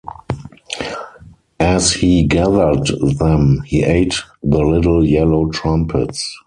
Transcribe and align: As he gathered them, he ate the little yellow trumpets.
As 1.59 1.93
he 1.93 2.23
gathered 2.23 2.87
them, 3.19 3.61
he 3.67 3.83
ate 3.83 4.15
the 4.41 4.57
little 4.61 5.05
yellow 5.05 5.47
trumpets. 5.51 6.39